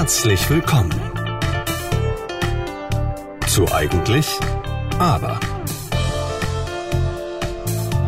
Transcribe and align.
Herzlich 0.00 0.48
willkommen 0.48 0.98
zu 3.46 3.70
Eigentlich, 3.70 4.26
aber. 4.98 5.38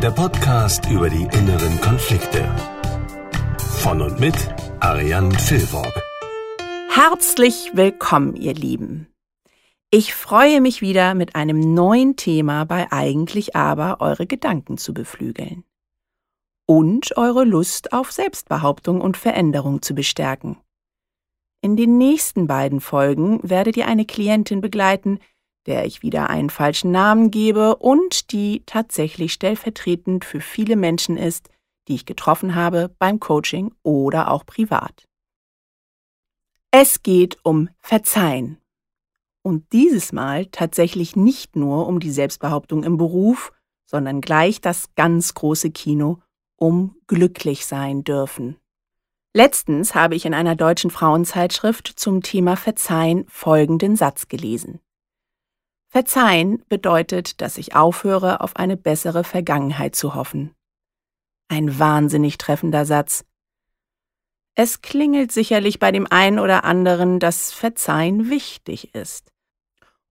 Der 0.01 0.11
Podcast 0.11 0.89
über 0.89 1.11
die 1.11 1.25
inneren 1.25 1.79
Konflikte. 1.83 2.49
Von 3.83 4.01
und 4.01 4.19
mit 4.19 4.35
Ariane 4.81 5.39
Filborg. 5.39 5.93
Herzlich 6.89 7.73
willkommen, 7.75 8.37
ihr 8.37 8.55
Lieben. 8.55 9.09
Ich 9.91 10.15
freue 10.15 10.63
mich 10.63 10.81
wieder 10.81 11.13
mit 11.13 11.37
einem 11.37 11.75
neuen 11.75 12.17
Thema 12.17 12.65
bei 12.65 12.91
Eigentlich 12.91 13.55
aber 13.55 14.01
eure 14.01 14.27
Gedanken 14.27 14.79
zu 14.79 14.95
beflügeln. 14.95 15.63
Und 16.65 17.19
eure 17.19 17.45
Lust 17.45 17.93
auf 17.93 18.13
Selbstbehauptung 18.13 19.03
und 19.03 19.19
Veränderung 19.19 19.83
zu 19.83 19.95
bestärken. 19.95 20.57
In 21.65 21.77
den 21.77 21.97
nächsten 21.97 22.49
beiden 22.49 22.81
Folgen 22.81 23.39
werdet 23.49 23.77
ihr 23.77 23.87
eine 23.87 24.05
Klientin 24.05 24.61
begleiten, 24.61 25.21
der 25.67 25.87
ich 25.87 26.03
wieder 26.03 26.29
einen 26.29 26.51
falschen 26.51 26.91
Namen 26.91 27.31
gebe 27.31 27.77
und 27.77 28.33
die 28.33 28.65
tatsächlich 28.67 29.33
stellvertretend 29.33 30.25
für 30.25 30.41
viele 30.41 30.75
Menschen 30.75 31.17
ist, 31.17 31.51
die 31.87 31.95
ich 31.95 32.05
getroffen 32.05 32.57
habe 32.57 32.93
beim 32.99 33.21
Coaching 33.21 33.73
oder 33.85 34.33
auch 34.33 34.45
privat. 34.45 35.09
Es 36.73 37.05
geht 37.05 37.39
um 37.45 37.69
Verzeihen. 37.79 38.59
Und 39.43 39.73
dieses 39.73 40.13
Mal 40.13 40.47
tatsächlich 40.47 41.15
nicht 41.15 41.55
nur 41.55 41.87
um 41.87 42.01
die 42.01 42.11
Selbstbehauptung 42.11 42.83
im 42.83 42.97
Beruf, 42.97 43.53
sondern 43.87 44.21
gleich 44.21 44.61
das 44.61 44.95
ganz 44.97 45.35
große 45.35 45.71
Kino 45.71 46.19
um 46.57 46.97
glücklich 47.07 47.67
sein 47.67 48.03
dürfen. 48.03 48.57
Letztens 49.35 49.95
habe 49.95 50.15
ich 50.15 50.27
in 50.27 50.35
einer 50.35 50.57
deutschen 50.57 50.91
Frauenzeitschrift 50.91 51.89
zum 51.89 52.23
Thema 52.23 52.57
Verzeihen 52.57 53.25
folgenden 53.29 53.97
Satz 53.97 54.29
gelesen. 54.29 54.81
Verzeihen 55.89 56.63
bedeutet, 56.69 57.41
dass 57.41 57.57
ich 57.57 57.75
aufhöre, 57.75 58.41
auf 58.41 58.57
eine 58.57 58.77
bessere 58.77 59.25
Vergangenheit 59.25 59.97
zu 59.97 60.15
hoffen. 60.15 60.55
Ein 61.49 61.79
wahnsinnig 61.79 62.37
treffender 62.37 62.85
Satz. 62.85 63.25
Es 64.55 64.83
klingelt 64.83 65.33
sicherlich 65.33 65.79
bei 65.79 65.93
dem 65.93 66.07
einen 66.11 66.39
oder 66.39 66.65
anderen, 66.65 67.19
dass 67.19 67.53
Verzeihen 67.53 68.29
wichtig 68.29 68.95
ist. 68.95 69.33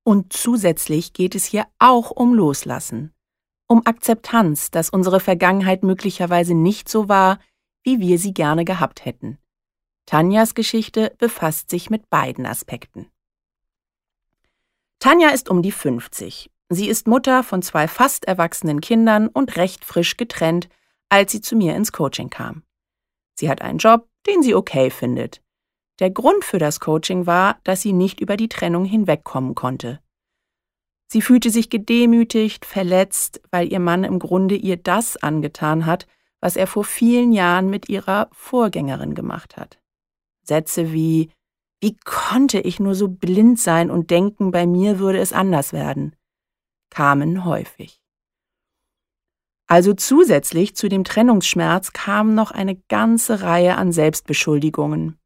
Und 0.03 0.33
zusätzlich 0.33 1.13
geht 1.13 1.35
es 1.35 1.45
hier 1.45 1.67
auch 1.77 2.09
um 2.09 2.33
Loslassen, 2.33 3.13
um 3.67 3.85
Akzeptanz, 3.85 4.71
dass 4.71 4.89
unsere 4.89 5.19
Vergangenheit 5.19 5.83
möglicherweise 5.83 6.55
nicht 6.55 6.89
so 6.89 7.07
war, 7.07 7.37
wie 7.83 7.99
wir 7.99 8.17
sie 8.17 8.33
gerne 8.33 8.65
gehabt 8.65 9.05
hätten. 9.05 9.37
Tanjas 10.05 10.55
Geschichte 10.55 11.13
befasst 11.17 11.69
sich 11.69 11.89
mit 11.89 12.09
beiden 12.09 12.45
Aspekten. 12.45 13.09
Tanja 14.99 15.29
ist 15.29 15.49
um 15.49 15.61
die 15.61 15.71
50. 15.71 16.51
Sie 16.69 16.87
ist 16.87 17.07
Mutter 17.07 17.43
von 17.43 17.61
zwei 17.61 17.87
fast 17.87 18.25
erwachsenen 18.25 18.81
Kindern 18.81 19.27
und 19.27 19.55
recht 19.55 19.83
frisch 19.83 20.15
getrennt, 20.15 20.69
als 21.09 21.31
sie 21.31 21.41
zu 21.41 21.55
mir 21.55 21.75
ins 21.75 21.91
Coaching 21.91 22.29
kam. 22.29 22.63
Sie 23.35 23.49
hat 23.49 23.61
einen 23.61 23.79
Job, 23.79 24.07
den 24.27 24.43
sie 24.43 24.53
okay 24.53 24.89
findet. 24.89 25.41
Der 25.99 26.11
Grund 26.11 26.43
für 26.43 26.59
das 26.59 26.79
Coaching 26.79 27.25
war, 27.25 27.59
dass 27.63 27.81
sie 27.81 27.93
nicht 27.93 28.19
über 28.19 28.37
die 28.37 28.49
Trennung 28.49 28.85
hinwegkommen 28.85 29.55
konnte. 29.55 29.99
Sie 31.07 31.21
fühlte 31.21 31.49
sich 31.49 31.69
gedemütigt, 31.69 32.65
verletzt, 32.65 33.41
weil 33.51 33.71
ihr 33.71 33.79
Mann 33.79 34.03
im 34.03 34.17
Grunde 34.17 34.55
ihr 34.55 34.77
das 34.77 35.17
angetan 35.17 35.85
hat, 35.85 36.07
was 36.41 36.57
er 36.57 36.67
vor 36.67 36.83
vielen 36.83 37.31
Jahren 37.31 37.69
mit 37.69 37.87
ihrer 37.87 38.29
Vorgängerin 38.33 39.15
gemacht 39.15 39.55
hat. 39.55 39.79
Sätze 40.43 40.91
wie 40.91 41.31
wie 41.83 41.97
konnte 42.05 42.59
ich 42.59 42.79
nur 42.79 42.93
so 42.93 43.07
blind 43.07 43.59
sein 43.59 43.89
und 43.89 44.11
denken, 44.11 44.51
bei 44.51 44.67
mir 44.67 44.99
würde 44.99 45.19
es 45.19 45.33
anders 45.33 45.73
werden? 45.73 46.15
kamen 46.91 47.43
häufig. 47.45 47.99
Also 49.67 49.93
zusätzlich 49.93 50.75
zu 50.75 50.89
dem 50.89 51.03
Trennungsschmerz 51.03 51.93
kam 51.93 52.35
noch 52.35 52.51
eine 52.51 52.75
ganze 52.75 53.41
Reihe 53.41 53.77
an 53.77 53.91
Selbstbeschuldigungen. 53.91 55.17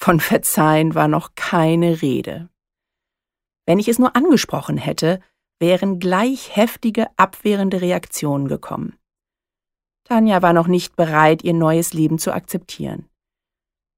Von 0.00 0.18
Verzeihen 0.18 0.94
war 0.94 1.06
noch 1.06 1.34
keine 1.36 2.02
Rede. 2.02 2.48
Wenn 3.66 3.78
ich 3.78 3.88
es 3.88 3.98
nur 4.00 4.16
angesprochen 4.16 4.78
hätte, 4.78 5.20
wären 5.60 6.00
gleich 6.00 6.56
heftige 6.56 7.06
abwehrende 7.16 7.82
Reaktionen 7.82 8.48
gekommen. 8.48 8.98
Tanja 10.12 10.42
war 10.42 10.52
noch 10.52 10.66
nicht 10.66 10.96
bereit, 10.96 11.42
ihr 11.42 11.54
neues 11.54 11.92
Leben 11.92 12.18
zu 12.18 12.32
akzeptieren 12.32 13.08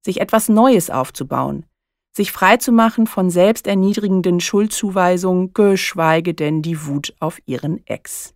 sich 0.04 0.20
etwas 0.20 0.48
Neues 0.48 0.90
aufzubauen, 0.90 1.66
sich 2.14 2.30
freizumachen 2.30 3.06
von 3.06 3.30
selbsterniedrigenden 3.30 4.40
Schuldzuweisungen, 4.40 5.52
geschweige 5.54 6.34
denn 6.34 6.62
die 6.62 6.86
Wut 6.86 7.14
auf 7.18 7.40
ihren 7.46 7.84
Ex. 7.86 8.34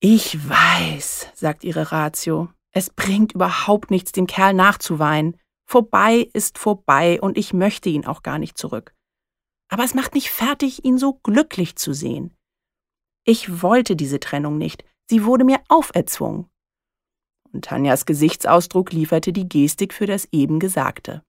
Ich 0.00 0.48
weiß, 0.48 1.28
sagt 1.34 1.64
ihre 1.64 1.92
Ratio, 1.92 2.48
es 2.70 2.90
bringt 2.90 3.32
überhaupt 3.32 3.90
nichts, 3.90 4.12
dem 4.12 4.26
Kerl 4.26 4.54
nachzuweinen. 4.54 5.36
Vorbei 5.66 6.28
ist 6.32 6.58
vorbei 6.58 7.20
und 7.20 7.36
ich 7.36 7.52
möchte 7.52 7.88
ihn 7.88 8.06
auch 8.06 8.22
gar 8.22 8.38
nicht 8.38 8.56
zurück. 8.56 8.94
Aber 9.68 9.84
es 9.84 9.94
macht 9.94 10.14
mich 10.14 10.30
fertig, 10.30 10.84
ihn 10.84 10.98
so 10.98 11.14
glücklich 11.22 11.76
zu 11.76 11.92
sehen. 11.92 12.36
Ich 13.24 13.62
wollte 13.62 13.94
diese 13.94 14.18
Trennung 14.18 14.58
nicht, 14.58 14.84
sie 15.08 15.24
wurde 15.24 15.44
mir 15.44 15.60
auferzwungen 15.68 16.52
und 17.52 17.64
Tanjas 17.64 18.06
Gesichtsausdruck 18.06 18.92
lieferte 18.92 19.32
die 19.32 19.48
Gestik 19.48 19.92
für 19.92 20.06
das 20.06 20.26
eben 20.32 20.58
Gesagte. 20.58 21.22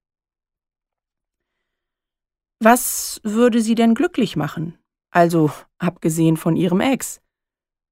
Was 2.60 3.20
würde 3.24 3.62
sie 3.62 3.76
denn 3.76 3.94
glücklich 3.94 4.36
machen? 4.36 4.78
Also, 5.12 5.52
abgesehen 5.78 6.38
von 6.38 6.56
ihrem 6.56 6.80
Ex. 6.80 7.22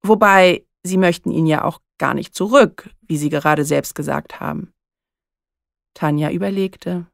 Wobei, 0.01 0.65
sie 0.83 0.97
möchten 0.97 1.31
ihn 1.31 1.45
ja 1.45 1.63
auch 1.65 1.81
gar 1.97 2.13
nicht 2.13 2.33
zurück, 2.33 2.89
wie 3.01 3.17
sie 3.17 3.29
gerade 3.29 3.65
selbst 3.65 3.95
gesagt 3.95 4.39
haben. 4.39 4.73
Tanja 5.93 6.31
überlegte. 6.31 7.05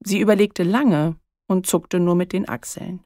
Sie 0.00 0.20
überlegte 0.20 0.62
lange 0.62 1.16
und 1.48 1.66
zuckte 1.66 2.00
nur 2.00 2.14
mit 2.14 2.32
den 2.32 2.48
Achseln. 2.48 3.04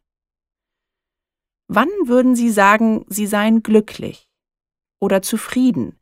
Wann 1.69 1.89
würden 2.05 2.35
Sie 2.35 2.51
sagen, 2.51 3.05
Sie 3.09 3.27
seien 3.27 3.63
glücklich 3.63 4.30
oder 5.01 5.23
zufrieden? 5.23 5.99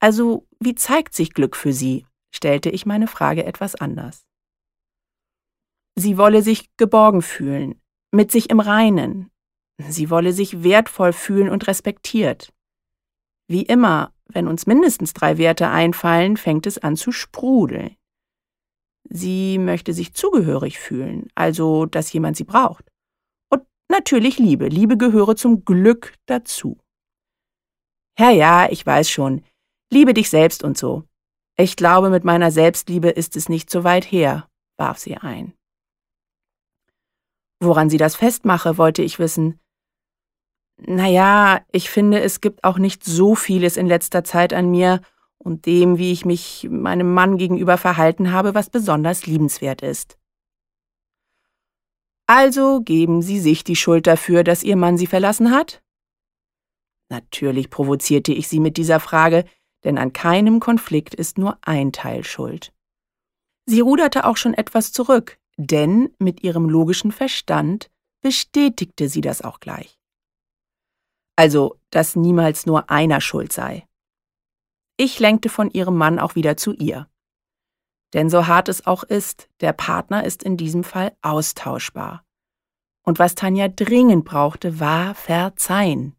Also, 0.00 0.46
wie 0.58 0.74
zeigt 0.74 1.14
sich 1.14 1.32
Glück 1.32 1.56
für 1.56 1.72
Sie? 1.72 2.06
stellte 2.34 2.70
ich 2.70 2.86
meine 2.86 3.06
Frage 3.06 3.44
etwas 3.44 3.74
anders. 3.74 4.24
Sie 5.94 6.16
wolle 6.16 6.42
sich 6.42 6.74
geborgen 6.76 7.22
fühlen, 7.22 7.80
mit 8.10 8.32
sich 8.32 8.50
im 8.50 8.60
Reinen. 8.60 9.30
Sie 9.78 10.10
wolle 10.10 10.32
sich 10.32 10.62
wertvoll 10.62 11.12
fühlen 11.12 11.50
und 11.50 11.66
respektiert. 11.66 12.52
Wie 13.48 13.62
immer, 13.62 14.14
wenn 14.26 14.48
uns 14.48 14.66
mindestens 14.66 15.12
drei 15.12 15.36
Werte 15.36 15.68
einfallen, 15.68 16.36
fängt 16.36 16.66
es 16.66 16.78
an 16.78 16.96
zu 16.96 17.12
sprudeln. 17.12 17.96
Sie 19.08 19.58
möchte 19.58 19.92
sich 19.92 20.14
zugehörig 20.14 20.78
fühlen, 20.78 21.28
also 21.34 21.86
dass 21.86 22.12
jemand 22.12 22.36
sie 22.36 22.44
braucht. 22.44 22.88
Und 23.50 23.62
natürlich 23.88 24.38
Liebe. 24.38 24.68
Liebe 24.68 24.96
gehöre 24.96 25.36
zum 25.36 25.64
Glück 25.64 26.14
dazu. 26.26 26.78
Ja, 28.18 28.30
ja, 28.30 28.68
ich 28.70 28.84
weiß 28.84 29.08
schon, 29.10 29.42
Liebe 29.92 30.14
dich 30.14 30.30
selbst 30.30 30.64
und 30.64 30.78
so. 30.78 31.04
Ich 31.58 31.76
glaube, 31.76 32.08
mit 32.08 32.24
meiner 32.24 32.50
Selbstliebe 32.50 33.10
ist 33.10 33.36
es 33.36 33.50
nicht 33.50 33.68
so 33.68 33.84
weit 33.84 34.10
her, 34.10 34.48
warf 34.78 34.96
sie 34.96 35.18
ein. 35.18 35.52
Woran 37.60 37.90
sie 37.90 37.98
das 37.98 38.16
festmache, 38.16 38.78
wollte 38.78 39.02
ich 39.02 39.18
wissen. 39.18 39.60
Naja, 40.78 41.60
ich 41.72 41.90
finde, 41.90 42.22
es 42.22 42.40
gibt 42.40 42.64
auch 42.64 42.78
nicht 42.78 43.04
so 43.04 43.34
vieles 43.34 43.76
in 43.76 43.86
letzter 43.86 44.24
Zeit 44.24 44.54
an 44.54 44.70
mir 44.70 45.02
und 45.36 45.66
dem, 45.66 45.98
wie 45.98 46.10
ich 46.10 46.24
mich 46.24 46.66
meinem 46.70 47.12
Mann 47.12 47.36
gegenüber 47.36 47.76
verhalten 47.76 48.32
habe, 48.32 48.54
was 48.54 48.70
besonders 48.70 49.26
liebenswert 49.26 49.82
ist. 49.82 50.16
Also 52.26 52.80
geben 52.80 53.20
Sie 53.20 53.40
sich 53.40 53.62
die 53.62 53.76
Schuld 53.76 54.06
dafür, 54.06 54.42
dass 54.42 54.62
Ihr 54.62 54.76
Mann 54.76 54.96
Sie 54.96 55.06
verlassen 55.06 55.50
hat? 55.50 55.82
Natürlich 57.12 57.68
provozierte 57.68 58.32
ich 58.32 58.48
sie 58.48 58.58
mit 58.58 58.78
dieser 58.78 58.98
Frage, 58.98 59.44
denn 59.84 59.98
an 59.98 60.14
keinem 60.14 60.60
Konflikt 60.60 61.14
ist 61.14 61.36
nur 61.36 61.58
ein 61.60 61.92
Teil 61.92 62.24
schuld. 62.24 62.72
Sie 63.66 63.80
ruderte 63.80 64.24
auch 64.24 64.38
schon 64.38 64.54
etwas 64.54 64.92
zurück, 64.92 65.38
denn 65.58 66.14
mit 66.18 66.42
ihrem 66.42 66.70
logischen 66.70 67.12
Verstand 67.12 67.90
bestätigte 68.22 69.10
sie 69.10 69.20
das 69.20 69.42
auch 69.42 69.60
gleich. 69.60 69.98
Also, 71.36 71.76
dass 71.90 72.16
niemals 72.16 72.64
nur 72.64 72.88
einer 72.88 73.20
schuld 73.20 73.52
sei. 73.52 73.86
Ich 74.96 75.20
lenkte 75.20 75.50
von 75.50 75.70
ihrem 75.70 75.98
Mann 75.98 76.18
auch 76.18 76.34
wieder 76.34 76.56
zu 76.56 76.72
ihr. 76.72 77.10
Denn 78.14 78.30
so 78.30 78.46
hart 78.46 78.70
es 78.70 78.86
auch 78.86 79.02
ist, 79.02 79.50
der 79.60 79.74
Partner 79.74 80.24
ist 80.24 80.42
in 80.42 80.56
diesem 80.56 80.82
Fall 80.82 81.14
austauschbar. 81.20 82.24
Und 83.02 83.18
was 83.18 83.34
Tanja 83.34 83.68
dringend 83.68 84.24
brauchte, 84.24 84.80
war 84.80 85.14
Verzeihen. 85.14 86.16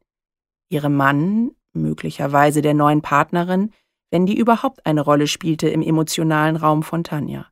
Ihrem 0.74 0.96
Mann 0.96 1.52
möglicherweise 1.74 2.64
der 2.64 2.74
neuen 2.74 3.04
Partnerin, 3.04 3.72
wenn 4.10 4.26
die 4.26 4.38
überhaupt 4.38 4.86
eine 4.86 5.02
Rolle 5.02 5.28
spielte 5.28 5.70
im 5.70 5.84
emotionalen 5.84 6.56
Raum 6.56 6.82
von 6.82 7.04
Tanja. 7.04 7.48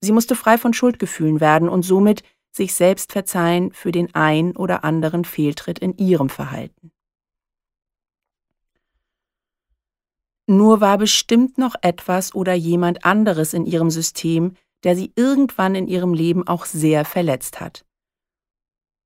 Sie 0.00 0.12
musste 0.12 0.36
frei 0.36 0.58
von 0.58 0.74
Schuldgefühlen 0.74 1.40
werden 1.40 1.70
und 1.70 1.82
somit 1.82 2.22
sich 2.52 2.74
selbst 2.74 3.12
verzeihen 3.12 3.72
für 3.72 3.92
den 3.92 4.14
ein 4.14 4.56
oder 4.56 4.84
anderen 4.84 5.24
Fehltritt 5.24 5.78
in 5.78 5.96
ihrem 5.96 6.28
Verhalten. 6.28 6.92
Nur 10.46 10.80
war 10.80 10.98
bestimmt 10.98 11.56
noch 11.56 11.74
etwas 11.80 12.34
oder 12.34 12.52
jemand 12.52 13.04
anderes 13.04 13.52
in 13.54 13.66
ihrem 13.66 13.90
System, 13.90 14.54
der 14.84 14.94
sie 14.96 15.12
irgendwann 15.16 15.74
in 15.74 15.88
ihrem 15.88 16.12
Leben 16.12 16.46
auch 16.46 16.66
sehr 16.66 17.04
verletzt 17.04 17.58
hat. 17.58 17.86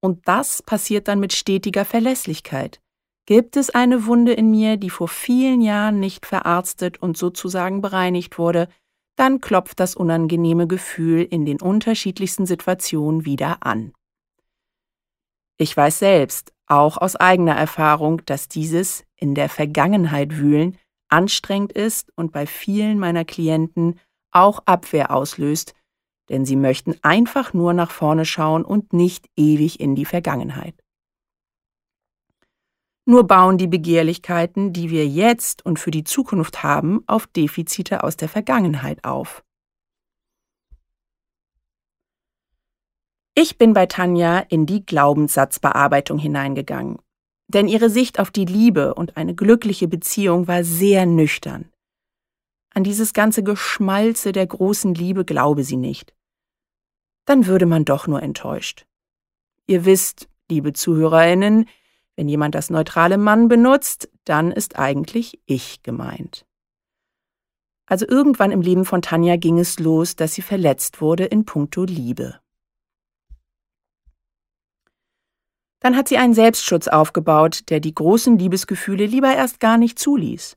Und 0.00 0.26
das 0.26 0.62
passiert 0.62 1.08
dann 1.08 1.20
mit 1.20 1.32
stetiger 1.32 1.84
Verlässlichkeit. 1.84 2.80
Gibt 3.26 3.56
es 3.56 3.70
eine 3.70 4.06
Wunde 4.06 4.32
in 4.32 4.50
mir, 4.50 4.76
die 4.76 4.90
vor 4.90 5.08
vielen 5.08 5.60
Jahren 5.60 6.00
nicht 6.00 6.26
verarztet 6.26 7.00
und 7.00 7.16
sozusagen 7.16 7.80
bereinigt 7.80 8.38
wurde, 8.38 8.68
dann 9.16 9.40
klopft 9.40 9.80
das 9.80 9.94
unangenehme 9.94 10.66
Gefühl 10.66 11.22
in 11.22 11.44
den 11.44 11.60
unterschiedlichsten 11.60 12.46
Situationen 12.46 13.26
wieder 13.26 13.58
an. 13.60 13.92
Ich 15.58 15.76
weiß 15.76 15.98
selbst, 15.98 16.54
auch 16.66 16.96
aus 16.96 17.16
eigener 17.16 17.54
Erfahrung, 17.54 18.24
dass 18.24 18.48
dieses 18.48 19.04
in 19.16 19.34
der 19.34 19.48
Vergangenheit 19.48 20.38
wühlen 20.38 20.78
anstrengend 21.10 21.72
ist 21.72 22.10
und 22.16 22.32
bei 22.32 22.46
vielen 22.46 22.98
meiner 22.98 23.24
Klienten 23.24 23.98
auch 24.30 24.60
Abwehr 24.64 25.10
auslöst, 25.10 25.74
denn 26.30 26.46
sie 26.46 26.56
möchten 26.56 26.94
einfach 27.02 27.52
nur 27.52 27.74
nach 27.74 27.90
vorne 27.90 28.24
schauen 28.24 28.64
und 28.64 28.92
nicht 28.92 29.26
ewig 29.36 29.80
in 29.80 29.94
die 29.94 30.06
Vergangenheit. 30.06 30.74
Nur 33.04 33.26
bauen 33.26 33.58
die 33.58 33.66
Begehrlichkeiten, 33.66 34.72
die 34.72 34.88
wir 34.88 35.06
jetzt 35.06 35.66
und 35.66 35.78
für 35.78 35.90
die 35.90 36.04
Zukunft 36.04 36.62
haben, 36.62 37.02
auf 37.06 37.26
Defizite 37.26 38.04
aus 38.04 38.16
der 38.16 38.28
Vergangenheit 38.28 39.04
auf. 39.04 39.44
Ich 43.34 43.58
bin 43.58 43.74
bei 43.74 43.86
Tanja 43.86 44.38
in 44.38 44.64
die 44.66 44.84
Glaubenssatzbearbeitung 44.86 46.18
hineingegangen 46.18 46.98
denn 47.50 47.66
ihre 47.68 47.90
Sicht 47.90 48.20
auf 48.20 48.30
die 48.30 48.44
Liebe 48.44 48.94
und 48.94 49.16
eine 49.16 49.34
glückliche 49.34 49.88
Beziehung 49.88 50.46
war 50.46 50.62
sehr 50.64 51.04
nüchtern. 51.04 51.68
An 52.72 52.84
dieses 52.84 53.12
ganze 53.12 53.42
Geschmalze 53.42 54.30
der 54.30 54.46
großen 54.46 54.94
Liebe 54.94 55.24
glaube 55.24 55.64
sie 55.64 55.76
nicht. 55.76 56.14
Dann 57.30 57.46
würde 57.46 57.66
man 57.66 57.84
doch 57.84 58.08
nur 58.08 58.24
enttäuscht. 58.24 58.86
Ihr 59.68 59.84
wisst, 59.84 60.28
liebe 60.50 60.72
Zuhörerinnen, 60.72 61.68
wenn 62.16 62.28
jemand 62.28 62.56
das 62.56 62.70
neutrale 62.70 63.18
Mann 63.18 63.46
benutzt, 63.46 64.10
dann 64.24 64.50
ist 64.50 64.80
eigentlich 64.80 65.40
ich 65.46 65.84
gemeint. 65.84 66.44
Also 67.86 68.04
irgendwann 68.04 68.50
im 68.50 68.62
Leben 68.62 68.84
von 68.84 69.00
Tanja 69.00 69.36
ging 69.36 69.60
es 69.60 69.78
los, 69.78 70.16
dass 70.16 70.34
sie 70.34 70.42
verletzt 70.42 71.00
wurde 71.00 71.24
in 71.24 71.44
puncto 71.44 71.84
Liebe. 71.84 72.40
Dann 75.78 75.96
hat 75.96 76.08
sie 76.08 76.18
einen 76.18 76.34
Selbstschutz 76.34 76.88
aufgebaut, 76.88 77.70
der 77.70 77.78
die 77.78 77.94
großen 77.94 78.40
Liebesgefühle 78.40 79.06
lieber 79.06 79.32
erst 79.32 79.60
gar 79.60 79.78
nicht 79.78 80.00
zuließ. 80.00 80.56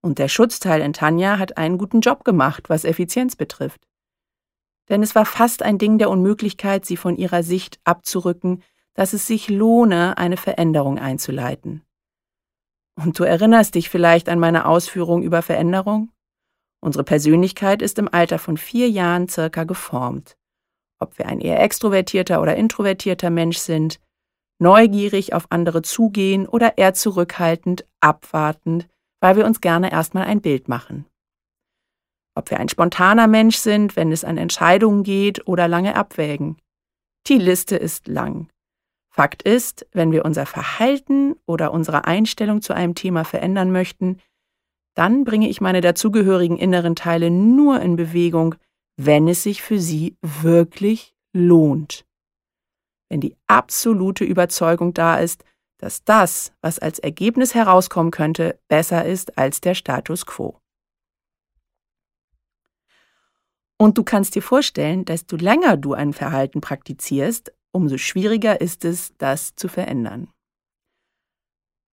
Und 0.00 0.18
der 0.18 0.26
Schutzteil 0.26 0.80
in 0.80 0.94
Tanja 0.94 1.38
hat 1.38 1.58
einen 1.58 1.78
guten 1.78 2.00
Job 2.00 2.24
gemacht, 2.24 2.68
was 2.68 2.82
Effizienz 2.84 3.36
betrifft. 3.36 3.86
Denn 4.92 5.02
es 5.02 5.14
war 5.14 5.24
fast 5.24 5.62
ein 5.62 5.78
Ding 5.78 5.96
der 5.96 6.10
Unmöglichkeit, 6.10 6.84
sie 6.84 6.98
von 6.98 7.16
ihrer 7.16 7.42
Sicht 7.42 7.80
abzurücken, 7.82 8.62
dass 8.92 9.14
es 9.14 9.26
sich 9.26 9.48
lohne, 9.48 10.18
eine 10.18 10.36
Veränderung 10.36 10.98
einzuleiten. 10.98 11.82
Und 13.02 13.18
du 13.18 13.24
erinnerst 13.24 13.74
dich 13.74 13.88
vielleicht 13.88 14.28
an 14.28 14.38
meine 14.38 14.66
Ausführung 14.66 15.22
über 15.22 15.40
Veränderung? 15.40 16.10
Unsere 16.84 17.04
Persönlichkeit 17.04 17.80
ist 17.80 17.98
im 17.98 18.12
Alter 18.12 18.38
von 18.38 18.58
vier 18.58 18.90
Jahren 18.90 19.28
circa 19.28 19.64
geformt. 19.64 20.36
Ob 20.98 21.16
wir 21.16 21.24
ein 21.24 21.40
eher 21.40 21.62
extrovertierter 21.62 22.42
oder 22.42 22.54
introvertierter 22.56 23.30
Mensch 23.30 23.56
sind, 23.56 23.98
neugierig 24.58 25.32
auf 25.32 25.46
andere 25.48 25.80
zugehen 25.80 26.46
oder 26.46 26.76
eher 26.76 26.92
zurückhaltend, 26.92 27.86
abwartend, 28.00 28.88
weil 29.20 29.36
wir 29.36 29.46
uns 29.46 29.62
gerne 29.62 29.90
erstmal 29.90 30.24
ein 30.24 30.42
Bild 30.42 30.68
machen. 30.68 31.06
Ob 32.34 32.50
wir 32.50 32.58
ein 32.58 32.68
spontaner 32.68 33.26
Mensch 33.26 33.56
sind, 33.56 33.96
wenn 33.96 34.12
es 34.12 34.24
an 34.24 34.38
Entscheidungen 34.38 35.02
geht 35.02 35.46
oder 35.46 35.68
lange 35.68 35.94
abwägen. 35.94 36.56
Die 37.26 37.38
Liste 37.38 37.76
ist 37.76 38.08
lang. 38.08 38.48
Fakt 39.10 39.42
ist, 39.42 39.86
wenn 39.92 40.12
wir 40.12 40.24
unser 40.24 40.46
Verhalten 40.46 41.36
oder 41.46 41.72
unsere 41.72 42.06
Einstellung 42.06 42.62
zu 42.62 42.72
einem 42.72 42.94
Thema 42.94 43.24
verändern 43.24 43.70
möchten, 43.70 44.18
dann 44.94 45.24
bringe 45.24 45.48
ich 45.48 45.60
meine 45.60 45.80
dazugehörigen 45.80 46.56
inneren 46.56 46.96
Teile 46.96 47.30
nur 47.30 47.80
in 47.80 47.96
Bewegung, 47.96 48.54
wenn 48.96 49.28
es 49.28 49.42
sich 49.42 49.62
für 49.62 49.78
sie 49.78 50.16
wirklich 50.22 51.14
lohnt 51.34 52.04
wenn 53.12 53.20
die 53.20 53.36
absolute 53.46 54.24
Überzeugung 54.24 54.94
da 54.94 55.16
ist, 55.16 55.44
dass 55.76 56.02
das, 56.02 56.50
was 56.62 56.78
als 56.78 56.98
Ergebnis 56.98 57.54
herauskommen 57.54 58.10
könnte, 58.10 58.58
besser 58.68 59.04
ist 59.04 59.36
als 59.36 59.60
der 59.60 59.74
Status 59.74 60.24
quo. 60.24 60.58
Und 63.82 63.98
du 63.98 64.04
kannst 64.04 64.36
dir 64.36 64.42
vorstellen, 64.42 65.04
desto 65.04 65.34
länger 65.34 65.76
du 65.76 65.92
ein 65.92 66.12
Verhalten 66.12 66.60
praktizierst, 66.60 67.52
umso 67.72 67.98
schwieriger 67.98 68.60
ist 68.60 68.84
es, 68.84 69.12
das 69.18 69.56
zu 69.56 69.66
verändern. 69.66 70.28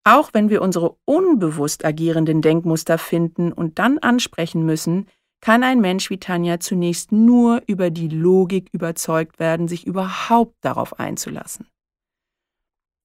Auch 0.04 0.34
wenn 0.34 0.50
wir 0.50 0.60
unsere 0.60 0.96
unbewusst 1.06 1.86
agierenden 1.86 2.42
Denkmuster 2.42 2.98
finden 2.98 3.54
und 3.54 3.78
dann 3.78 3.96
ansprechen 3.96 4.66
müssen, 4.66 5.06
kann 5.40 5.62
ein 5.62 5.80
Mensch 5.80 6.10
wie 6.10 6.20
Tanja 6.20 6.60
zunächst 6.60 7.10
nur 7.10 7.62
über 7.66 7.88
die 7.88 8.08
Logik 8.08 8.68
überzeugt 8.72 9.38
werden, 9.38 9.66
sich 9.66 9.86
überhaupt 9.86 10.56
darauf 10.60 11.00
einzulassen. 11.00 11.68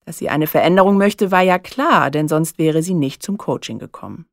Dass 0.04 0.18
sie 0.18 0.28
eine 0.28 0.46
Veränderung 0.46 0.98
möchte, 0.98 1.30
war 1.30 1.40
ja 1.40 1.58
klar, 1.58 2.10
denn 2.10 2.28
sonst 2.28 2.58
wäre 2.58 2.82
sie 2.82 2.92
nicht 2.92 3.22
zum 3.22 3.38
Coaching 3.38 3.78
gekommen. 3.78 4.26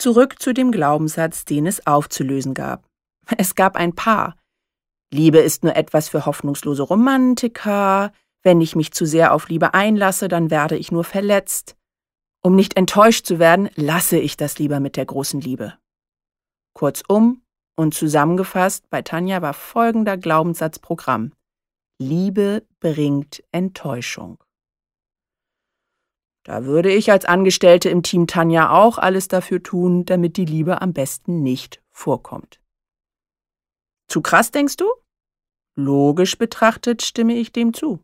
Zurück 0.00 0.40
zu 0.40 0.54
dem 0.54 0.72
Glaubenssatz, 0.72 1.44
den 1.44 1.66
es 1.66 1.86
aufzulösen 1.86 2.54
gab. 2.54 2.88
Es 3.36 3.54
gab 3.54 3.76
ein 3.76 3.94
paar. 3.94 4.34
Liebe 5.12 5.36
ist 5.36 5.62
nur 5.62 5.76
etwas 5.76 6.08
für 6.08 6.24
hoffnungslose 6.24 6.82
Romantiker. 6.82 8.10
Wenn 8.42 8.62
ich 8.62 8.74
mich 8.74 8.92
zu 8.92 9.04
sehr 9.04 9.34
auf 9.34 9.50
Liebe 9.50 9.74
einlasse, 9.74 10.28
dann 10.28 10.50
werde 10.50 10.78
ich 10.78 10.90
nur 10.90 11.04
verletzt. 11.04 11.76
Um 12.42 12.56
nicht 12.56 12.78
enttäuscht 12.78 13.26
zu 13.26 13.38
werden, 13.38 13.68
lasse 13.74 14.18
ich 14.18 14.38
das 14.38 14.58
lieber 14.58 14.80
mit 14.80 14.96
der 14.96 15.04
großen 15.04 15.42
Liebe. 15.42 15.74
Kurzum 16.72 17.42
und 17.76 17.92
zusammengefasst, 17.92 18.88
bei 18.88 19.02
Tanja 19.02 19.42
war 19.42 19.52
folgender 19.52 20.16
Glaubenssatzprogramm. 20.16 21.32
Liebe 21.98 22.66
bringt 22.80 23.42
Enttäuschung. 23.52 24.42
Da 26.50 26.64
würde 26.64 26.92
ich 26.92 27.12
als 27.12 27.26
Angestellte 27.26 27.90
im 27.90 28.02
Team 28.02 28.26
Tanja 28.26 28.70
auch 28.72 28.98
alles 28.98 29.28
dafür 29.28 29.62
tun, 29.62 30.04
damit 30.04 30.36
die 30.36 30.44
Liebe 30.44 30.82
am 30.82 30.92
besten 30.92 31.44
nicht 31.44 31.80
vorkommt. 31.92 32.60
Zu 34.08 34.20
krass, 34.20 34.50
denkst 34.50 34.76
du? 34.76 34.90
Logisch 35.76 36.36
betrachtet 36.36 37.02
stimme 37.02 37.34
ich 37.34 37.52
dem 37.52 37.72
zu. 37.72 38.00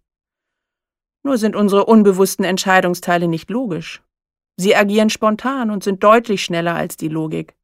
Nur 1.25 1.39
sind 1.39 1.57
unsere 1.57 1.87
unbewussten 1.87 2.45
Entscheidungsteile 2.45 3.27
nicht 3.27 3.51
logisch. 3.51 4.05
Sie 4.57 4.77
agieren 4.77 5.11
spontan 5.11 5.73
und 5.73 5.83
sind 5.83 6.05
deutlich 6.05 6.45
schneller 6.45 6.77
als 6.77 6.97
die 6.97 7.09
Logik. 7.09 7.57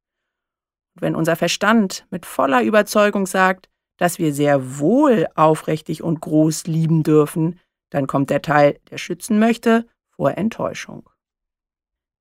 wenn 0.97 1.15
unser 1.15 1.37
Verstand 1.37 2.09
mit 2.11 2.27
voller 2.27 2.65
Überzeugung 2.65 3.27
sagt, 3.27 3.71
dass 3.99 4.19
wir 4.19 4.35
sehr 4.35 4.81
wohl 4.81 5.29
aufrichtig 5.37 6.03
und 6.03 6.21
groß 6.21 6.67
lieben 6.67 7.05
dürfen, 7.05 7.61
dann 7.91 8.09
kommt 8.09 8.31
der 8.31 8.43
Teil, 8.43 8.81
der 8.91 8.99
schützen 8.99 9.39
möchte, 9.39 9.87
vor 10.23 10.39
Enttäuschung. 10.39 11.11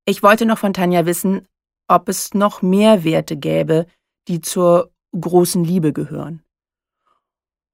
Ich 0.05 0.23
wollte 0.23 0.47
noch 0.47 0.57
von 0.57 0.73
Tanja 0.73 1.05
wissen, 1.05 1.47
ob 1.87 2.09
es 2.09 2.33
noch 2.33 2.63
mehr 2.63 3.03
Werte 3.03 3.37
gäbe, 3.37 3.85
die 4.27 4.41
zur 4.41 4.91
großen 5.11 5.63
Liebe 5.63 5.93
gehören. 5.93 6.41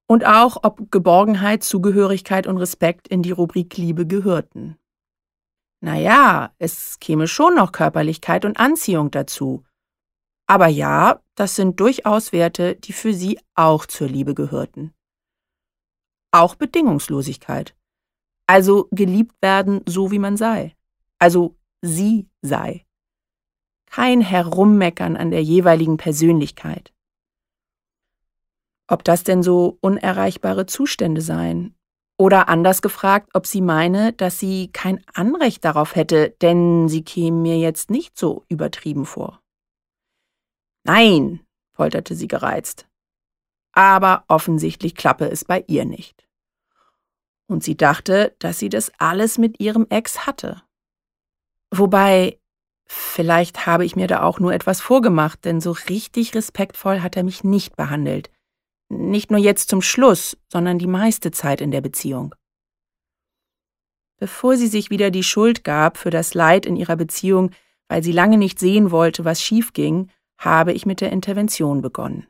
Und 0.06 0.26
auch, 0.26 0.58
ob 0.64 0.90
Geborgenheit, 0.90 1.64
Zugehörigkeit 1.64 2.46
und 2.46 2.58
Respekt 2.58 3.08
in 3.08 3.22
die 3.22 3.30
Rubrik 3.30 3.78
Liebe 3.78 4.06
gehörten. 4.06 4.76
Naja, 5.80 6.52
es 6.58 7.00
käme 7.00 7.26
schon 7.26 7.54
noch 7.54 7.72
Körperlichkeit 7.72 8.44
und 8.44 8.60
Anziehung 8.60 9.10
dazu. 9.10 9.64
Aber 10.46 10.66
ja, 10.66 11.22
das 11.36 11.56
sind 11.56 11.80
durchaus 11.80 12.32
Werte, 12.32 12.74
die 12.76 12.92
für 12.92 13.14
sie 13.14 13.40
auch 13.54 13.86
zur 13.86 14.08
Liebe 14.08 14.34
gehörten. 14.34 14.92
Auch 16.32 16.54
Bedingungslosigkeit. 16.54 17.77
Also 18.48 18.88
geliebt 18.92 19.36
werden, 19.42 19.82
so 19.86 20.10
wie 20.10 20.18
man 20.18 20.38
sei. 20.38 20.74
Also 21.18 21.56
sie 21.82 22.28
sei. 22.40 22.86
Kein 23.86 24.22
Herummeckern 24.22 25.16
an 25.16 25.30
der 25.30 25.42
jeweiligen 25.42 25.98
Persönlichkeit. 25.98 26.92
Ob 28.88 29.04
das 29.04 29.22
denn 29.22 29.42
so 29.42 29.76
unerreichbare 29.82 30.64
Zustände 30.64 31.20
seien 31.20 31.74
oder 32.18 32.48
anders 32.48 32.80
gefragt, 32.80 33.30
ob 33.34 33.46
sie 33.46 33.60
meine, 33.60 34.14
dass 34.14 34.38
sie 34.38 34.72
kein 34.72 35.04
Anrecht 35.12 35.64
darauf 35.64 35.94
hätte, 35.94 36.30
denn 36.40 36.88
sie 36.88 37.04
käme 37.04 37.36
mir 37.36 37.58
jetzt 37.58 37.90
nicht 37.90 38.16
so 38.16 38.44
übertrieben 38.48 39.04
vor. 39.04 39.42
Nein, 40.84 41.40
polterte 41.74 42.14
sie 42.14 42.28
gereizt. 42.28 42.88
Aber 43.72 44.24
offensichtlich 44.26 44.94
klappe 44.94 45.30
es 45.30 45.44
bei 45.44 45.64
ihr 45.68 45.84
nicht. 45.84 46.27
Und 47.48 47.64
sie 47.64 47.76
dachte, 47.76 48.36
dass 48.38 48.58
sie 48.58 48.68
das 48.68 48.92
alles 48.98 49.38
mit 49.38 49.58
ihrem 49.58 49.86
Ex 49.88 50.26
hatte. 50.26 50.62
Wobei, 51.70 52.38
vielleicht 52.86 53.66
habe 53.66 53.84
ich 53.84 53.96
mir 53.96 54.06
da 54.06 54.22
auch 54.22 54.38
nur 54.38 54.52
etwas 54.52 54.80
vorgemacht, 54.80 55.44
denn 55.44 55.60
so 55.60 55.72
richtig 55.72 56.34
respektvoll 56.34 57.00
hat 57.00 57.16
er 57.16 57.24
mich 57.24 57.44
nicht 57.44 57.74
behandelt. 57.76 58.30
Nicht 58.90 59.30
nur 59.30 59.40
jetzt 59.40 59.68
zum 59.68 59.82
Schluss, 59.82 60.36
sondern 60.52 60.78
die 60.78 60.86
meiste 60.86 61.30
Zeit 61.30 61.60
in 61.60 61.70
der 61.70 61.80
Beziehung. 61.80 62.34
Bevor 64.18 64.56
sie 64.56 64.66
sich 64.66 64.90
wieder 64.90 65.10
die 65.10 65.22
Schuld 65.22 65.64
gab 65.64 65.96
für 65.96 66.10
das 66.10 66.34
Leid 66.34 66.66
in 66.66 66.76
ihrer 66.76 66.96
Beziehung, 66.96 67.50
weil 67.88 68.02
sie 68.02 68.12
lange 68.12 68.36
nicht 68.36 68.58
sehen 68.58 68.90
wollte, 68.90 69.24
was 69.24 69.42
schief 69.42 69.72
ging, 69.72 70.10
habe 70.38 70.72
ich 70.72 70.86
mit 70.86 71.00
der 71.00 71.12
Intervention 71.12 71.80
begonnen. 71.82 72.26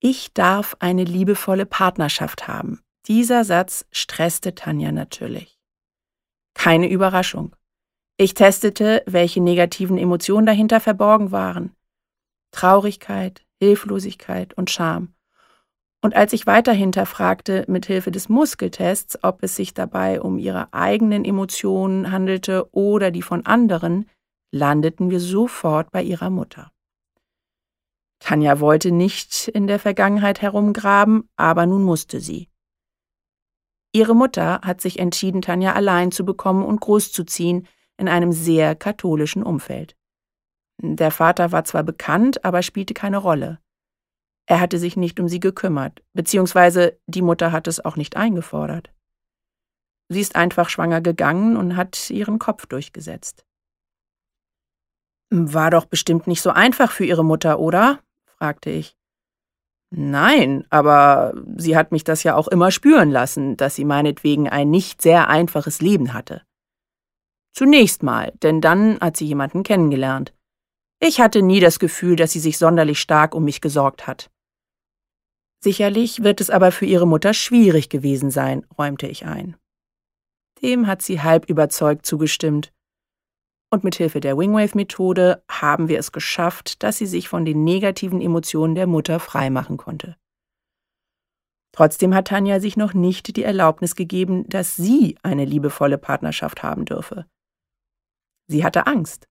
Ich 0.00 0.32
darf 0.32 0.76
eine 0.80 1.04
liebevolle 1.04 1.66
Partnerschaft 1.66 2.48
haben. 2.48 2.82
Dieser 3.10 3.42
Satz 3.42 3.86
stresste 3.90 4.54
Tanja 4.54 4.92
natürlich. 4.92 5.58
Keine 6.54 6.88
Überraschung. 6.88 7.56
Ich 8.16 8.34
testete, 8.34 9.02
welche 9.04 9.40
negativen 9.40 9.98
Emotionen 9.98 10.46
dahinter 10.46 10.78
verborgen 10.78 11.32
waren. 11.32 11.74
Traurigkeit, 12.52 13.44
Hilflosigkeit 13.58 14.54
und 14.54 14.70
Scham. 14.70 15.12
Und 16.00 16.14
als 16.14 16.32
ich 16.32 16.46
weiter 16.46 16.72
hinterfragte 16.72 17.64
mit 17.66 17.86
Hilfe 17.86 18.12
des 18.12 18.28
Muskeltests, 18.28 19.18
ob 19.24 19.42
es 19.42 19.56
sich 19.56 19.74
dabei 19.74 20.20
um 20.20 20.38
ihre 20.38 20.72
eigenen 20.72 21.24
Emotionen 21.24 22.12
handelte 22.12 22.72
oder 22.72 23.10
die 23.10 23.22
von 23.22 23.44
anderen, 23.44 24.08
landeten 24.52 25.10
wir 25.10 25.18
sofort 25.18 25.90
bei 25.90 26.04
ihrer 26.04 26.30
Mutter. 26.30 26.70
Tanja 28.20 28.60
wollte 28.60 28.92
nicht 28.92 29.48
in 29.48 29.66
der 29.66 29.80
Vergangenheit 29.80 30.42
herumgraben, 30.42 31.28
aber 31.34 31.66
nun 31.66 31.82
musste 31.82 32.20
sie. 32.20 32.49
Ihre 33.92 34.14
Mutter 34.14 34.60
hat 34.62 34.80
sich 34.80 34.98
entschieden, 34.98 35.42
Tanja 35.42 35.72
allein 35.72 36.12
zu 36.12 36.24
bekommen 36.24 36.64
und 36.64 36.80
großzuziehen 36.80 37.66
in 37.96 38.08
einem 38.08 38.32
sehr 38.32 38.76
katholischen 38.76 39.42
Umfeld. 39.42 39.96
Der 40.80 41.10
Vater 41.10 41.52
war 41.52 41.64
zwar 41.64 41.82
bekannt, 41.82 42.44
aber 42.44 42.62
spielte 42.62 42.94
keine 42.94 43.18
Rolle. 43.18 43.58
Er 44.46 44.60
hatte 44.60 44.78
sich 44.78 44.96
nicht 44.96 45.20
um 45.20 45.28
sie 45.28 45.40
gekümmert, 45.40 46.02
beziehungsweise 46.12 46.98
die 47.06 47.22
Mutter 47.22 47.52
hat 47.52 47.68
es 47.68 47.84
auch 47.84 47.96
nicht 47.96 48.16
eingefordert. 48.16 48.90
Sie 50.08 50.20
ist 50.20 50.34
einfach 50.34 50.68
schwanger 50.68 51.00
gegangen 51.00 51.56
und 51.56 51.76
hat 51.76 52.10
ihren 52.10 52.38
Kopf 52.38 52.66
durchgesetzt. 52.66 53.44
War 55.30 55.70
doch 55.70 55.84
bestimmt 55.84 56.26
nicht 56.26 56.42
so 56.42 56.50
einfach 56.50 56.90
für 56.90 57.04
Ihre 57.04 57.24
Mutter, 57.24 57.60
oder? 57.60 58.00
fragte 58.24 58.70
ich. 58.70 58.96
Nein, 59.92 60.64
aber 60.70 61.34
sie 61.56 61.76
hat 61.76 61.90
mich 61.90 62.04
das 62.04 62.22
ja 62.22 62.36
auch 62.36 62.46
immer 62.46 62.70
spüren 62.70 63.10
lassen, 63.10 63.56
dass 63.56 63.74
sie 63.74 63.84
meinetwegen 63.84 64.48
ein 64.48 64.70
nicht 64.70 65.02
sehr 65.02 65.28
einfaches 65.28 65.80
Leben 65.80 66.12
hatte. 66.12 66.42
Zunächst 67.52 68.04
mal, 68.04 68.32
denn 68.42 68.60
dann 68.60 69.00
hat 69.00 69.16
sie 69.16 69.26
jemanden 69.26 69.64
kennengelernt. 69.64 70.32
Ich 71.00 71.20
hatte 71.20 71.42
nie 71.42 71.58
das 71.58 71.80
Gefühl, 71.80 72.14
dass 72.14 72.30
sie 72.30 72.38
sich 72.38 72.56
sonderlich 72.56 73.00
stark 73.00 73.34
um 73.34 73.44
mich 73.44 73.60
gesorgt 73.60 74.06
hat. 74.06 74.30
Sicherlich 75.62 76.22
wird 76.22 76.40
es 76.40 76.50
aber 76.50 76.70
für 76.70 76.86
ihre 76.86 77.06
Mutter 77.06 77.34
schwierig 77.34 77.88
gewesen 77.88 78.30
sein, 78.30 78.64
räumte 78.78 79.08
ich 79.08 79.26
ein. 79.26 79.56
Dem 80.62 80.86
hat 80.86 81.02
sie 81.02 81.20
halb 81.20 81.50
überzeugt 81.50 82.06
zugestimmt 82.06 82.72
und 83.70 83.84
mit 83.84 83.94
Hilfe 83.94 84.20
der 84.20 84.36
Wingwave-Methode 84.36 85.42
haben 85.48 85.88
wir 85.88 85.98
es 85.98 86.12
geschafft, 86.12 86.82
dass 86.82 86.98
sie 86.98 87.06
sich 87.06 87.28
von 87.28 87.44
den 87.44 87.64
negativen 87.64 88.20
Emotionen 88.20 88.74
der 88.74 88.86
Mutter 88.86 89.20
freimachen 89.20 89.76
konnte. 89.76 90.16
Trotzdem 91.72 92.14
hat 92.14 92.28
Tanja 92.28 92.58
sich 92.58 92.76
noch 92.76 92.94
nicht 92.94 93.36
die 93.36 93.44
Erlaubnis 93.44 93.94
gegeben, 93.94 94.48
dass 94.48 94.74
sie 94.74 95.16
eine 95.22 95.44
liebevolle 95.44 95.98
Partnerschaft 95.98 96.64
haben 96.64 96.84
dürfe. 96.84 97.26
Sie 98.48 98.64
hatte 98.64 98.88
Angst, 98.88 99.28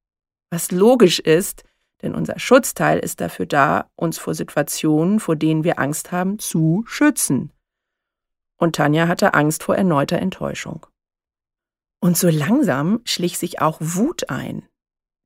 was 0.50 0.72
logisch 0.72 1.20
ist, 1.20 1.64
denn 2.02 2.16
unser 2.16 2.40
Schutzteil 2.40 3.00
ist 3.00 3.20
dafür 3.20 3.46
da, 3.46 3.90
uns 3.96 4.18
vor 4.18 4.34
Situationen, 4.34 5.20
vor 5.20 5.36
denen 5.36 5.66
wir 5.66 5.80
Angst 5.80 6.14
haben, 6.14 6.40
zu 6.40 6.86
schützen. 6.88 7.52
Und 8.56 8.78
Tanja 8.78 9.10
hatte 9.10 9.34
Angst 9.34 9.64
vor 9.64 9.76
erneuter 9.76 10.20
Enttäuschung. 10.20 10.86
Und 12.02 12.18
so 12.18 12.30
langsam 12.30 13.02
schlich 13.06 13.38
sich 13.38 13.62
auch 13.62 13.78
Wut 13.82 14.30
ein. 14.30 14.68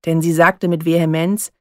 Denn 0.06 0.22
sie 0.22 0.34
sagte 0.34 0.68
mit 0.68 0.86
Vehemenz, 0.86 1.52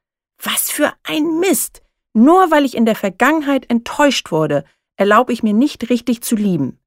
was 0.41 0.69
für 0.69 0.93
ein 1.03 1.39
Mist! 1.39 1.81
Nur 2.15 2.51
weil 2.51 2.65
ich 2.65 2.75
in 2.75 2.85
der 2.85 2.95
Vergangenheit 2.95 3.69
enttäuscht 3.69 4.31
wurde, 4.31 4.65
erlaube 4.97 5.33
ich 5.33 5.41
mir 5.41 5.53
nicht 5.53 5.89
richtig 5.89 6.21
zu 6.21 6.35
lieben. 6.35 6.79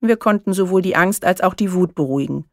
Wir 0.00 0.16
konnten 0.16 0.52
sowohl 0.52 0.82
die 0.82 0.96
Angst 0.96 1.24
als 1.24 1.40
auch 1.40 1.54
die 1.54 1.72
Wut 1.72 1.94
beruhigen. 1.94 2.50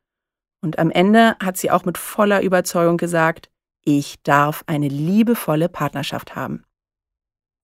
Und 0.61 0.79
am 0.79 0.91
Ende 0.91 1.35
hat 1.43 1.57
sie 1.57 1.71
auch 1.71 1.83
mit 1.83 1.97
voller 1.97 2.41
Überzeugung 2.41 2.97
gesagt, 2.97 3.49
ich 3.83 4.21
darf 4.23 4.63
eine 4.67 4.87
liebevolle 4.87 5.67
Partnerschaft 5.67 6.35
haben. 6.35 6.63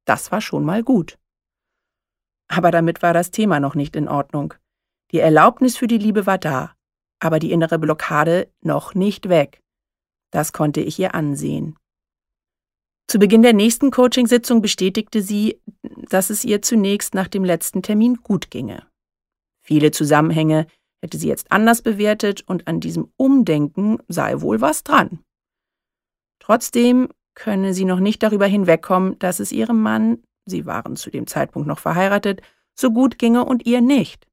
Das 0.06 0.32
war 0.32 0.42
schon 0.42 0.66
mal 0.66 0.84
gut. 0.84 1.18
Aber 2.50 2.72
damit 2.72 3.02
war 3.02 3.14
das 3.14 3.32
Thema 3.32 3.60
noch 3.60 3.76
nicht 3.76 3.96
in 3.96 4.10
Ordnung. 4.10 4.56
Die 5.12 5.20
Erlaubnis 5.20 5.78
für 5.78 5.88
die 5.88 5.98
Liebe 5.98 6.26
war 6.26 6.38
da, 6.40 6.76
aber 7.20 7.40
die 7.40 7.52
innere 7.52 7.80
Blockade 7.80 8.52
noch 8.62 8.96
nicht 8.96 9.30
weg. 9.30 9.62
Das 10.32 10.54
konnte 10.54 10.82
ich 10.82 11.00
ihr 11.00 11.16
ansehen. 11.16 11.78
Zu 13.08 13.18
Beginn 13.18 13.42
der 13.42 13.54
nächsten 13.54 13.90
Coachingsitzung 13.90 14.62
bestätigte 14.62 15.22
sie, 15.22 15.60
dass 16.10 16.30
es 16.30 16.46
ihr 16.46 16.62
zunächst 16.62 17.16
nach 17.16 17.28
dem 17.28 17.44
letzten 17.44 17.82
Termin 17.82 18.18
gut 18.22 18.52
ginge. 18.52 18.86
Viele 19.66 19.92
Zusammenhänge 19.92 20.68
hätte 21.02 21.18
sie 21.18 21.28
jetzt 21.28 21.52
anders 21.52 21.82
bewertet 21.82 22.44
und 22.48 22.68
an 22.68 22.80
diesem 22.80 23.12
Umdenken 23.18 23.98
sei 24.08 24.42
wohl 24.42 24.62
was 24.62 24.84
dran. 24.84 25.20
Trotzdem 26.40 27.10
könne 27.36 27.74
sie 27.74 27.86
noch 27.86 28.00
nicht 28.00 28.22
darüber 28.22 28.46
hinwegkommen, 28.46 29.18
dass 29.18 29.40
es 29.40 29.52
ihrem 29.52 29.82
Mann, 29.82 30.24
sie 30.46 30.66
waren 30.66 30.96
zu 30.96 31.10
dem 31.10 31.26
Zeitpunkt 31.26 31.68
noch 31.68 31.80
verheiratet, 31.80 32.42
so 32.76 32.92
gut 32.92 33.18
ginge 33.18 33.46
und 33.46 33.66
ihr 33.66 33.82
nicht. 33.82 34.28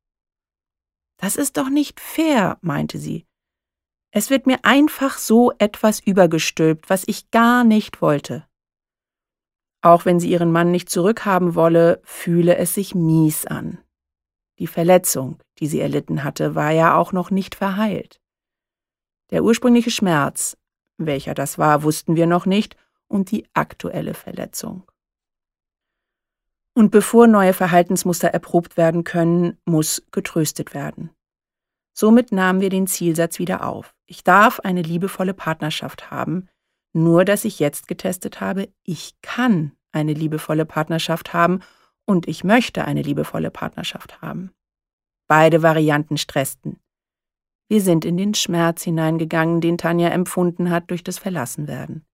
Das 1.18 1.37
ist 1.37 1.56
doch 1.56 1.68
nicht 1.68 2.00
fair, 2.00 2.58
meinte 2.61 2.99
sie. 2.99 3.26
Es 4.11 4.30
wird 4.30 4.46
mir 4.46 4.64
einfach 4.64 5.18
so 5.18 5.52
etwas 5.58 6.00
übergestülpt, 6.00 6.88
was 6.88 7.04
ich 7.06 7.30
gar 7.30 7.64
nicht 7.64 8.00
wollte. 8.00 8.46
Auch 9.82 10.04
wenn 10.04 10.20
sie 10.20 10.30
ihren 10.30 10.50
Mann 10.50 10.70
nicht 10.70 10.90
zurückhaben 10.90 11.54
wolle, 11.54 12.00
fühle 12.02 12.56
es 12.56 12.75
sich 12.75 12.94
mies 12.94 13.46
an. 13.46 13.78
Die 14.58 14.66
Verletzung, 14.66 15.38
die 15.58 15.66
sie 15.66 15.80
erlitten 15.80 16.25
hatte, 16.25 16.54
war 16.54 16.70
ja 16.70 16.96
auch 16.96 17.12
noch 17.12 17.30
nicht 17.30 17.54
verheilt. 17.54 18.20
Der 19.30 19.44
ursprüngliche 19.44 19.90
Schmerz, 19.90 20.56
welcher 20.96 21.35
das 21.35 21.58
war, 21.58 21.82
wussten 21.82 22.16
wir 22.16 22.26
noch 22.26 22.46
nicht, 22.46 22.76
und 23.08 23.30
die 23.30 23.46
aktuelle 23.54 24.14
Verletzung. 24.14 24.90
Und 26.76 26.90
bevor 26.90 27.26
neue 27.26 27.54
Verhaltensmuster 27.54 28.28
erprobt 28.28 28.76
werden 28.76 29.02
können, 29.02 29.56
muss 29.64 30.02
getröstet 30.11 30.75
werden. 30.75 31.09
Somit 31.95 32.33
nahmen 32.33 32.61
wir 32.61 32.68
den 32.68 32.87
Zielsatz 32.87 33.38
wieder 33.38 33.66
auf. 33.66 33.95
Ich 34.04 34.25
darf 34.25 34.61
eine 34.61 34.83
liebevolle 34.83 35.33
Partnerschaft 35.33 36.11
haben, 36.11 36.50
nur 36.92 37.25
dass 37.25 37.47
ich 37.47 37.61
jetzt 37.61 37.88
getestet 37.88 38.42
habe, 38.42 38.68
ich 38.83 39.14
kann 39.23 39.73
eine 39.90 40.12
liebevolle 40.12 40.66
Partnerschaft 40.66 41.33
haben 41.33 41.61
und 42.04 42.28
ich 42.28 42.45
möchte 42.45 42.85
eine 42.85 43.00
liebevolle 43.00 43.50
Partnerschaft 43.50 44.21
haben. 44.21 44.50
Beide 45.28 45.62
Varianten 45.62 46.18
stressten. 46.18 46.78
Wir 47.68 47.80
sind 47.80 48.04
in 48.04 48.18
den 48.18 48.35
Schmerz 48.35 48.83
hineingegangen, 48.83 49.62
den 49.62 49.78
Tanja 49.78 50.11
empfunden 50.11 50.68
hat 50.68 50.90
durch 50.90 51.02
das 51.02 51.16
Verlassenwerden. 51.16 52.04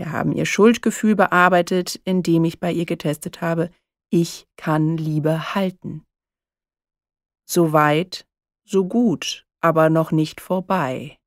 Wir 0.00 0.12
haben 0.12 0.32
ihr 0.32 0.46
Schuldgefühl 0.46 1.14
bearbeitet, 1.14 2.00
indem 2.04 2.44
ich 2.44 2.58
bei 2.58 2.72
ihr 2.72 2.86
getestet 2.86 3.42
habe, 3.42 3.68
ich 4.08 4.46
kann 4.56 4.96
Liebe 4.96 5.54
halten. 5.54 6.06
So 7.44 7.74
weit, 7.74 8.26
so 8.64 8.86
gut, 8.86 9.44
aber 9.60 9.90
noch 9.90 10.10
nicht 10.10 10.40
vorbei. 10.40 11.18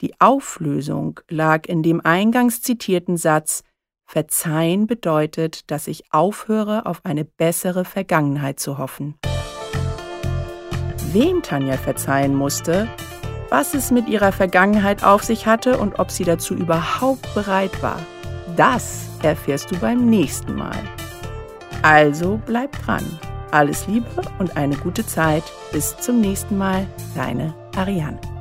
Die 0.00 0.20
Auflösung 0.20 1.20
lag 1.28 1.68
in 1.68 1.84
dem 1.84 2.00
eingangs 2.00 2.62
zitierten 2.62 3.16
Satz 3.16 3.62
Verzeihen 4.06 4.88
bedeutet, 4.88 5.70
dass 5.70 5.86
ich 5.86 6.12
aufhöre, 6.12 6.84
auf 6.86 7.04
eine 7.04 7.24
bessere 7.24 7.84
Vergangenheit 7.84 8.58
zu 8.58 8.76
hoffen. 8.76 9.14
Wem 11.12 11.44
Tanja 11.44 11.76
verzeihen 11.76 12.34
musste, 12.34 12.88
was 13.52 13.74
es 13.74 13.90
mit 13.90 14.08
ihrer 14.08 14.32
Vergangenheit 14.32 15.04
auf 15.04 15.22
sich 15.24 15.46
hatte 15.46 15.76
und 15.76 15.98
ob 15.98 16.10
sie 16.10 16.24
dazu 16.24 16.54
überhaupt 16.54 17.34
bereit 17.34 17.82
war, 17.82 17.98
das 18.56 19.02
erfährst 19.22 19.70
du 19.70 19.76
beim 19.76 20.06
nächsten 20.06 20.54
Mal. 20.54 20.78
Also 21.82 22.40
bleib 22.46 22.72
dran. 22.82 23.04
Alles 23.50 23.86
Liebe 23.86 24.06
und 24.38 24.56
eine 24.56 24.76
gute 24.76 25.04
Zeit. 25.04 25.42
Bis 25.70 25.94
zum 25.98 26.22
nächsten 26.22 26.56
Mal. 26.56 26.86
Deine 27.14 27.54
Ariane. 27.76 28.31